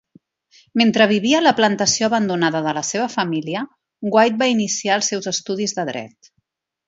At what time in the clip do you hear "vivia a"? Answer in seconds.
1.09-1.45